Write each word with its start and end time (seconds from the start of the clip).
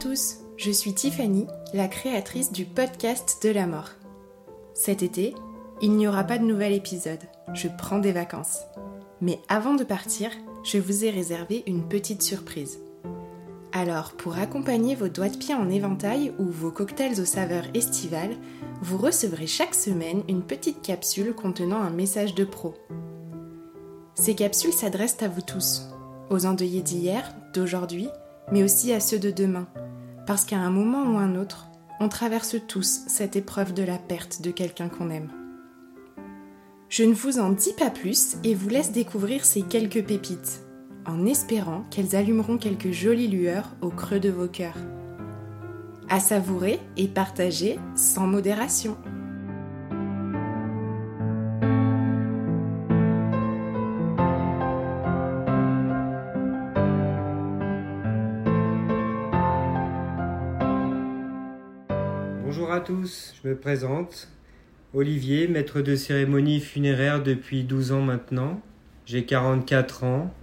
Tous, 0.00 0.38
je 0.56 0.70
suis 0.70 0.94
Tiffany, 0.94 1.46
la 1.74 1.86
créatrice 1.86 2.52
du 2.52 2.64
podcast 2.64 3.38
de 3.42 3.50
la 3.50 3.66
mort. 3.66 3.90
Cet 4.72 5.02
été, 5.02 5.34
il 5.82 5.92
n'y 5.92 6.08
aura 6.08 6.24
pas 6.24 6.38
de 6.38 6.44
nouvel 6.44 6.72
épisode, 6.72 7.20
je 7.52 7.68
prends 7.68 7.98
des 7.98 8.12
vacances. 8.12 8.60
Mais 9.20 9.40
avant 9.50 9.74
de 9.74 9.84
partir, 9.84 10.30
je 10.64 10.78
vous 10.78 11.04
ai 11.04 11.10
réservé 11.10 11.64
une 11.66 11.86
petite 11.86 12.22
surprise. 12.22 12.78
Alors, 13.72 14.12
pour 14.12 14.38
accompagner 14.38 14.94
vos 14.94 15.08
doigts 15.08 15.28
de 15.28 15.36
pied 15.36 15.54
en 15.54 15.68
éventail 15.68 16.32
ou 16.38 16.44
vos 16.46 16.70
cocktails 16.70 17.20
aux 17.20 17.26
saveurs 17.26 17.66
estivales, 17.74 18.36
vous 18.80 18.96
recevrez 18.96 19.46
chaque 19.46 19.74
semaine 19.74 20.22
une 20.28 20.42
petite 20.42 20.80
capsule 20.80 21.34
contenant 21.34 21.82
un 21.82 21.90
message 21.90 22.34
de 22.34 22.44
pro. 22.44 22.74
Ces 24.14 24.34
capsules 24.34 24.72
s'adressent 24.72 25.22
à 25.22 25.28
vous 25.28 25.42
tous, 25.42 25.82
aux 26.30 26.46
endeuillés 26.46 26.82
d'hier, 26.82 27.34
d'aujourd'hui 27.52 28.08
mais 28.52 28.62
aussi 28.62 28.92
à 28.92 29.00
ceux 29.00 29.18
de 29.18 29.30
demain, 29.30 29.66
parce 30.26 30.44
qu'à 30.44 30.58
un 30.58 30.70
moment 30.70 31.04
ou 31.04 31.18
un 31.18 31.36
autre, 31.36 31.68
on 32.00 32.08
traverse 32.08 32.56
tous 32.66 33.02
cette 33.06 33.36
épreuve 33.36 33.74
de 33.74 33.82
la 33.82 33.98
perte 33.98 34.42
de 34.42 34.50
quelqu'un 34.50 34.88
qu'on 34.88 35.10
aime. 35.10 35.30
Je 36.88 37.04
ne 37.04 37.12
vous 37.12 37.38
en 37.38 37.50
dis 37.50 37.72
pas 37.74 37.90
plus 37.90 38.36
et 38.42 38.54
vous 38.54 38.68
laisse 38.68 38.90
découvrir 38.90 39.44
ces 39.44 39.62
quelques 39.62 40.04
pépites, 40.04 40.62
en 41.06 41.24
espérant 41.26 41.84
qu'elles 41.90 42.16
allumeront 42.16 42.58
quelques 42.58 42.90
jolies 42.90 43.28
lueurs 43.28 43.76
au 43.80 43.90
creux 43.90 44.18
de 44.18 44.30
vos 44.30 44.48
cœurs. 44.48 44.78
À 46.08 46.18
savourer 46.18 46.80
et 46.96 47.06
partager 47.06 47.78
sans 47.94 48.26
modération. 48.26 48.96
À 62.80 62.82
tous, 62.82 63.34
je 63.42 63.46
me 63.46 63.56
présente. 63.56 64.28
Olivier, 64.94 65.48
maître 65.48 65.82
de 65.82 65.96
cérémonie 65.96 66.60
funéraire 66.60 67.22
depuis 67.22 67.62
12 67.62 67.92
ans 67.92 68.00
maintenant. 68.00 68.62
J'ai 69.04 69.26
44 69.26 70.04
ans. 70.04 70.34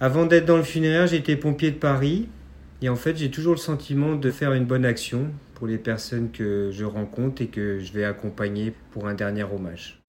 Avant 0.00 0.24
d'être 0.24 0.44
dans 0.44 0.56
le 0.56 0.62
funéraire, 0.62 1.08
j'étais 1.08 1.34
pompier 1.34 1.72
de 1.72 1.78
Paris. 1.78 2.28
Et 2.80 2.88
en 2.88 2.94
fait, 2.94 3.16
j'ai 3.16 3.28
toujours 3.28 3.54
le 3.54 3.58
sentiment 3.58 4.14
de 4.14 4.30
faire 4.30 4.52
une 4.52 4.66
bonne 4.66 4.84
action 4.84 5.32
pour 5.54 5.66
les 5.66 5.78
personnes 5.78 6.30
que 6.30 6.70
je 6.70 6.84
rencontre 6.84 7.42
et 7.42 7.48
que 7.48 7.80
je 7.80 7.92
vais 7.92 8.04
accompagner 8.04 8.72
pour 8.92 9.08
un 9.08 9.14
dernier 9.14 9.42
hommage. 9.42 9.99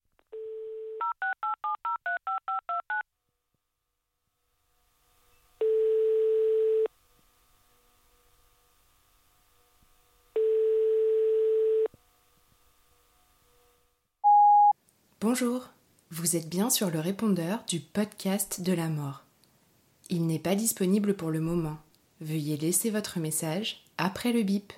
Bonjour, 15.33 15.69
vous 16.09 16.35
êtes 16.35 16.49
bien 16.49 16.69
sur 16.69 16.91
le 16.91 16.99
répondeur 16.99 17.63
du 17.65 17.79
podcast 17.79 18.59
de 18.59 18.73
la 18.73 18.89
mort. 18.89 19.23
Il 20.09 20.27
n'est 20.27 20.39
pas 20.39 20.55
disponible 20.55 21.13
pour 21.13 21.31
le 21.31 21.39
moment. 21.39 21.77
Veuillez 22.19 22.57
laisser 22.57 22.89
votre 22.89 23.17
message 23.17 23.85
après 23.97 24.33
le 24.33 24.43
bip. 24.43 24.73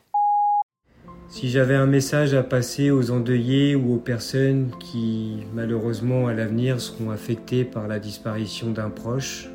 Si 1.28 1.50
j'avais 1.50 1.74
un 1.74 1.88
message 1.88 2.36
à 2.36 2.44
passer 2.44 2.92
aux 2.92 3.10
endeuillés 3.10 3.74
ou 3.74 3.96
aux 3.96 4.00
personnes 4.00 4.70
qui, 4.80 5.40
malheureusement, 5.56 6.28
à 6.28 6.36
l'avenir 6.36 6.80
seront 6.80 7.10
affectées 7.10 7.66
par 7.66 7.88
la 7.88 7.98
disparition 7.98 8.70
d'un 8.70 8.92
proche, 8.92 9.50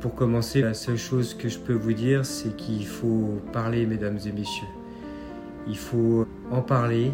pour 0.00 0.14
commencer, 0.14 0.62
la 0.62 0.72
seule 0.72 0.96
chose 0.96 1.34
que 1.34 1.50
je 1.50 1.58
peux 1.58 1.74
vous 1.74 1.92
dire, 1.92 2.24
c'est 2.24 2.56
qu'il 2.56 2.86
faut 2.86 3.42
parler, 3.52 3.84
mesdames 3.84 4.20
et 4.24 4.32
messieurs. 4.32 4.68
Il 5.68 5.76
faut 5.76 6.26
en 6.50 6.62
parler, 6.62 7.12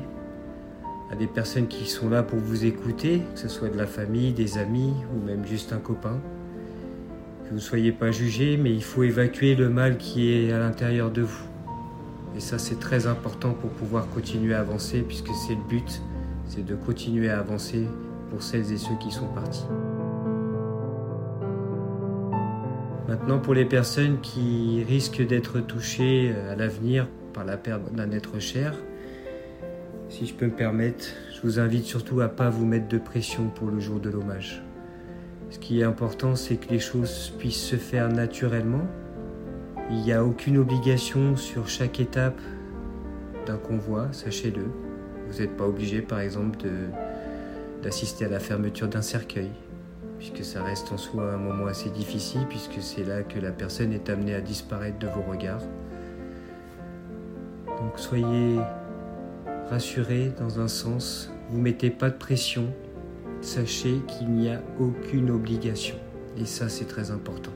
à 1.10 1.14
des 1.14 1.26
personnes 1.26 1.68
qui 1.68 1.88
sont 1.88 2.08
là 2.08 2.22
pour 2.22 2.38
vous 2.38 2.64
écouter, 2.64 3.22
que 3.34 3.38
ce 3.38 3.48
soit 3.48 3.68
de 3.68 3.76
la 3.76 3.86
famille, 3.86 4.32
des 4.32 4.58
amis 4.58 4.92
ou 5.14 5.24
même 5.24 5.46
juste 5.46 5.72
un 5.72 5.78
copain. 5.78 6.20
Que 7.44 7.50
vous 7.50 7.56
ne 7.56 7.60
soyez 7.60 7.92
pas 7.92 8.10
jugé, 8.10 8.56
mais 8.56 8.72
il 8.72 8.82
faut 8.82 9.04
évacuer 9.04 9.54
le 9.54 9.68
mal 9.68 9.98
qui 9.98 10.32
est 10.32 10.52
à 10.52 10.58
l'intérieur 10.58 11.10
de 11.10 11.22
vous. 11.22 11.46
Et 12.36 12.40
ça, 12.40 12.58
c'est 12.58 12.80
très 12.80 13.06
important 13.06 13.52
pour 13.52 13.70
pouvoir 13.70 14.08
continuer 14.08 14.54
à 14.54 14.60
avancer, 14.60 15.02
puisque 15.02 15.30
c'est 15.46 15.54
le 15.54 15.62
but, 15.68 16.02
c'est 16.46 16.66
de 16.66 16.74
continuer 16.74 17.30
à 17.30 17.38
avancer 17.38 17.86
pour 18.30 18.42
celles 18.42 18.72
et 18.72 18.76
ceux 18.76 18.96
qui 19.00 19.10
sont 19.10 19.28
partis. 19.28 19.64
Maintenant, 23.08 23.38
pour 23.38 23.54
les 23.54 23.64
personnes 23.64 24.20
qui 24.20 24.84
risquent 24.86 25.24
d'être 25.24 25.60
touchées 25.60 26.34
à 26.50 26.56
l'avenir 26.56 27.06
par 27.32 27.44
la 27.44 27.56
perte 27.56 27.94
d'un 27.94 28.10
être 28.10 28.40
cher, 28.40 28.74
si 30.16 30.24
je 30.24 30.32
peux 30.32 30.46
me 30.46 30.50
permettre, 30.50 31.08
je 31.34 31.42
vous 31.42 31.60
invite 31.60 31.84
surtout 31.84 32.20
à 32.20 32.24
ne 32.24 32.30
pas 32.30 32.48
vous 32.48 32.64
mettre 32.64 32.88
de 32.88 32.96
pression 32.96 33.50
pour 33.50 33.68
le 33.68 33.80
jour 33.80 34.00
de 34.00 34.08
l'hommage. 34.08 34.62
Ce 35.50 35.58
qui 35.58 35.80
est 35.80 35.84
important, 35.84 36.36
c'est 36.36 36.56
que 36.56 36.70
les 36.70 36.78
choses 36.78 37.34
puissent 37.38 37.62
se 37.62 37.76
faire 37.76 38.08
naturellement. 38.08 38.86
Il 39.90 39.98
n'y 39.98 40.12
a 40.14 40.24
aucune 40.24 40.56
obligation 40.56 41.36
sur 41.36 41.68
chaque 41.68 42.00
étape 42.00 42.40
d'un 43.44 43.58
convoi, 43.58 44.08
sachez-le. 44.12 44.64
Vous 45.28 45.38
n'êtes 45.38 45.54
pas 45.54 45.66
obligé, 45.66 46.00
par 46.00 46.20
exemple, 46.20 46.60
d'assister 47.82 48.24
à 48.24 48.28
la 48.28 48.40
fermeture 48.40 48.88
d'un 48.88 49.02
cercueil, 49.02 49.50
puisque 50.18 50.44
ça 50.44 50.62
reste 50.62 50.92
en 50.92 50.96
soi 50.96 51.34
un 51.34 51.36
moment 51.36 51.66
assez 51.66 51.90
difficile, 51.90 52.46
puisque 52.48 52.80
c'est 52.80 53.04
là 53.04 53.22
que 53.22 53.38
la 53.38 53.52
personne 53.52 53.92
est 53.92 54.08
amenée 54.08 54.34
à 54.34 54.40
disparaître 54.40 54.98
de 54.98 55.08
vos 55.08 55.30
regards. 55.30 55.64
Donc 57.66 57.98
soyez 57.98 58.56
rassurez 59.70 60.32
dans 60.38 60.60
un 60.60 60.68
sens, 60.68 61.32
vous 61.50 61.60
mettez 61.60 61.90
pas 61.90 62.10
de 62.10 62.16
pression, 62.16 62.72
sachez 63.40 64.00
qu'il 64.06 64.30
n'y 64.30 64.48
a 64.48 64.62
aucune 64.78 65.30
obligation. 65.30 65.96
Et 66.38 66.44
ça, 66.44 66.68
c'est 66.68 66.84
très 66.84 67.10
important. 67.10 67.52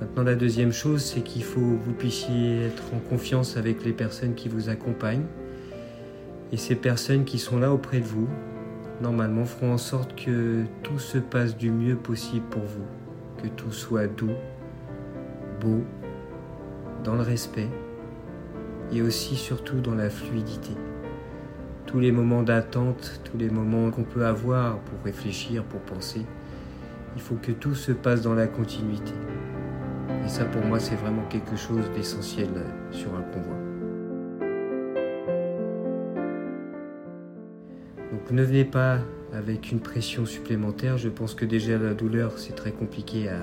Maintenant, 0.00 0.24
la 0.24 0.34
deuxième 0.34 0.72
chose, 0.72 1.02
c'est 1.02 1.22
qu'il 1.22 1.44
faut 1.44 1.60
que 1.60 1.84
vous 1.84 1.92
puissiez 1.92 2.66
être 2.66 2.82
en 2.94 2.98
confiance 2.98 3.56
avec 3.56 3.84
les 3.84 3.92
personnes 3.92 4.34
qui 4.34 4.48
vous 4.48 4.68
accompagnent. 4.68 5.26
Et 6.52 6.56
ces 6.56 6.74
personnes 6.74 7.24
qui 7.24 7.38
sont 7.38 7.58
là 7.58 7.72
auprès 7.72 8.00
de 8.00 8.04
vous, 8.04 8.28
normalement, 9.00 9.44
feront 9.44 9.72
en 9.72 9.78
sorte 9.78 10.14
que 10.14 10.64
tout 10.82 10.98
se 10.98 11.18
passe 11.18 11.56
du 11.56 11.70
mieux 11.70 11.96
possible 11.96 12.44
pour 12.50 12.62
vous. 12.62 12.84
Que 13.42 13.48
tout 13.48 13.72
soit 13.72 14.06
doux, 14.06 14.34
beau, 15.60 15.82
dans 17.04 17.14
le 17.14 17.22
respect 17.22 17.68
et 18.92 19.02
aussi 19.02 19.36
surtout 19.36 19.80
dans 19.80 19.94
la 19.94 20.10
fluidité. 20.10 20.72
Tous 21.86 22.00
les 22.00 22.12
moments 22.12 22.42
d'attente, 22.42 23.20
tous 23.24 23.38
les 23.38 23.50
moments 23.50 23.90
qu'on 23.90 24.04
peut 24.04 24.26
avoir 24.26 24.78
pour 24.80 24.98
réfléchir, 25.04 25.62
pour 25.64 25.80
penser, 25.80 26.22
il 27.16 27.22
faut 27.22 27.36
que 27.36 27.52
tout 27.52 27.74
se 27.74 27.92
passe 27.92 28.22
dans 28.22 28.34
la 28.34 28.46
continuité. 28.46 29.12
Et 30.24 30.28
ça 30.28 30.44
pour 30.44 30.64
moi 30.64 30.80
c'est 30.80 30.96
vraiment 30.96 31.24
quelque 31.28 31.56
chose 31.56 31.90
d'essentiel 31.94 32.48
sur 32.90 33.14
un 33.14 33.22
convoi. 33.22 33.56
Donc 38.12 38.30
ne 38.30 38.42
venez 38.42 38.64
pas 38.64 38.98
avec 39.32 39.72
une 39.72 39.80
pression 39.80 40.26
supplémentaire, 40.26 40.98
je 40.98 41.08
pense 41.08 41.34
que 41.34 41.44
déjà 41.44 41.78
la 41.78 41.94
douleur 41.94 42.38
c'est 42.38 42.54
très 42.54 42.72
compliqué 42.72 43.28
à, 43.28 43.40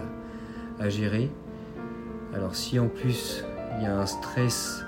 à 0.84 0.90
gérer. 0.90 1.30
Alors 2.34 2.56
si 2.56 2.80
en 2.80 2.88
plus 2.88 3.44
il 3.78 3.84
y 3.84 3.86
a 3.86 3.98
un 3.98 4.06
stress 4.06 4.86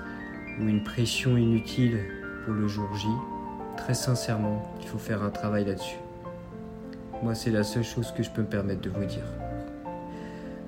ou 0.60 0.68
une 0.68 0.82
pression 0.82 1.36
inutile 1.36 1.98
pour 2.44 2.54
le 2.54 2.68
jour 2.68 2.88
J, 2.96 3.06
très 3.76 3.94
sincèrement, 3.94 4.62
il 4.80 4.86
faut 4.86 4.98
faire 4.98 5.22
un 5.22 5.30
travail 5.30 5.64
là-dessus. 5.64 5.98
Moi, 7.22 7.34
c'est 7.34 7.50
la 7.50 7.62
seule 7.62 7.84
chose 7.84 8.12
que 8.12 8.22
je 8.22 8.30
peux 8.30 8.42
me 8.42 8.46
permettre 8.46 8.82
de 8.82 8.90
vous 8.90 9.04
dire. 9.04 9.24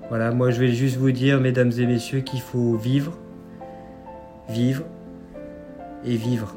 Voilà, 0.08 0.30
moi 0.30 0.52
je 0.52 0.60
vais 0.60 0.72
juste 0.72 0.96
vous 0.96 1.10
dire, 1.10 1.40
mesdames 1.40 1.72
et 1.78 1.86
messieurs, 1.86 2.20
qu'il 2.20 2.40
faut 2.40 2.76
vivre, 2.76 3.18
vivre 4.48 4.84
et 6.04 6.16
vivre. 6.16 6.54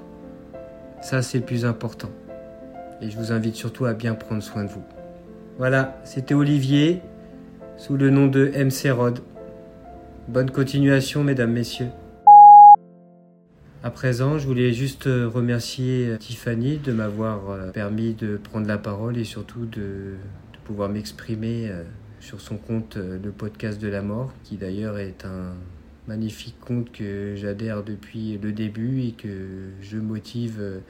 Ça, 1.01 1.21
c'est 1.21 1.39
le 1.39 1.45
plus 1.45 1.65
important. 1.65 2.09
Et 3.01 3.09
je 3.09 3.17
vous 3.17 3.31
invite 3.31 3.55
surtout 3.55 3.85
à 3.85 3.93
bien 3.93 4.13
prendre 4.13 4.43
soin 4.43 4.63
de 4.65 4.69
vous. 4.69 4.83
Voilà, 5.57 5.99
c'était 6.03 6.35
Olivier, 6.35 7.01
sous 7.77 7.97
le 7.97 8.09
nom 8.09 8.27
de 8.27 8.51
MC 8.55 8.91
Rod. 8.91 9.19
Bonne 10.27 10.51
continuation, 10.51 11.23
mesdames, 11.23 11.51
messieurs. 11.51 11.89
À 13.81 13.91
présent, 13.91 14.37
je 14.37 14.45
voulais 14.45 14.73
juste 14.73 15.05
remercier 15.05 16.17
Tiffany 16.19 16.79
de 16.79 16.91
m'avoir 16.91 17.49
euh, 17.49 17.71
permis 17.71 18.13
de 18.13 18.35
prendre 18.35 18.67
la 18.67 18.77
parole 18.77 19.17
et 19.17 19.23
surtout 19.23 19.65
de, 19.65 20.15
pouvoir 20.65 20.89
m'exprimer 20.89 21.69
euh, 21.69 21.83
sur 22.19 22.41
son 22.41 22.57
compte, 22.57 22.97
euh, 22.97 23.17
le 23.23 23.31
podcast 23.31 23.81
de 23.81 23.87
la 23.87 24.01
mort, 24.01 24.33
qui 24.43 24.57
d'ailleurs 24.57 24.97
est 24.99 25.23
un 25.23 25.53
magnifique 26.09 26.59
compte 26.59 26.91
que 26.91 27.35
j'adhère 27.37 27.81
depuis 27.81 28.37
le 28.37 28.51
début 28.51 29.03
et 29.03 29.11
que 29.13 29.69
je 29.81 29.97
motive 29.97 30.81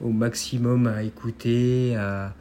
au 0.00 0.10
maximum 0.10 0.86
à 0.86 1.02
écouter, 1.02 1.96
à, 1.96 2.32